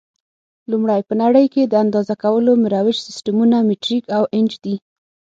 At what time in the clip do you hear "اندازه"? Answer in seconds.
1.83-2.15